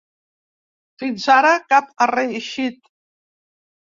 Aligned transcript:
Fins 1.01 1.25
ara, 1.33 1.51
cap 1.73 1.91
ha 2.05 2.09
reeixit. 2.13 2.91